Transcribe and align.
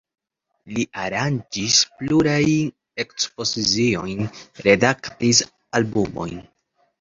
Li 0.75 0.83
aranĝis 1.01 1.75
plurajn 1.99 2.71
ekspoziciojn, 3.03 4.31
redaktis 4.69 5.43
albumojn. 5.83 6.43